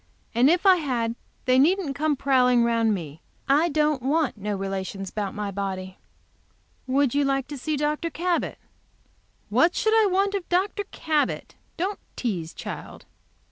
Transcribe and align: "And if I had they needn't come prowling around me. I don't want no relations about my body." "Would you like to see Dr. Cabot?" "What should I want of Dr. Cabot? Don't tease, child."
"And 0.33 0.49
if 0.49 0.65
I 0.65 0.77
had 0.77 1.13
they 1.45 1.59
needn't 1.59 1.93
come 1.95 2.15
prowling 2.15 2.63
around 2.63 2.95
me. 2.95 3.21
I 3.47 3.69
don't 3.69 4.01
want 4.01 4.35
no 4.35 4.55
relations 4.55 5.11
about 5.11 5.35
my 5.35 5.51
body." 5.51 5.99
"Would 6.87 7.13
you 7.13 7.23
like 7.23 7.47
to 7.49 7.57
see 7.59 7.77
Dr. 7.77 8.09
Cabot?" 8.09 8.57
"What 9.49 9.75
should 9.75 9.93
I 9.93 10.07
want 10.07 10.33
of 10.33 10.49
Dr. 10.49 10.85
Cabot? 10.89 11.53
Don't 11.77 11.99
tease, 12.15 12.55
child." 12.55 13.05